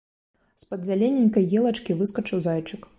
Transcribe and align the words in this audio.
З-пад 0.61 0.81
зялёненькай 0.89 1.43
елачкі 1.61 1.99
выскачыў 2.01 2.39
зайчык. 2.49 2.81